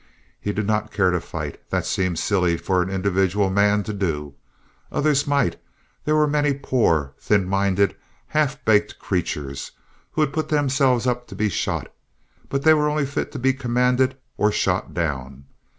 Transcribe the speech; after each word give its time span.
He 0.39 0.51
did 0.51 0.65
not 0.65 0.91
care 0.91 1.11
to 1.11 1.19
fight. 1.21 1.61
That 1.69 1.85
seemed 1.85 2.17
silly 2.17 2.57
for 2.57 2.83
the 2.83 2.91
individual 2.91 3.51
man 3.51 3.83
to 3.83 3.93
do. 3.93 4.33
Others 4.91 5.27
might—there 5.27 6.15
were 6.15 6.25
many 6.25 6.55
poor, 6.55 7.13
thin 7.19 7.47
minded, 7.47 7.95
half 8.29 8.65
baked 8.65 8.97
creatures 8.97 9.73
who 10.13 10.21
would 10.21 10.33
put 10.33 10.49
themselves 10.49 11.05
up 11.05 11.27
to 11.27 11.35
be 11.35 11.49
shot; 11.49 11.93
but 12.49 12.63
they 12.63 12.73
were 12.73 12.89
only 12.89 13.05
fit 13.05 13.31
to 13.33 13.37
be 13.37 13.53
commanded 13.53 14.17
or 14.37 14.51
shot 14.51 14.95
down. 14.95 15.45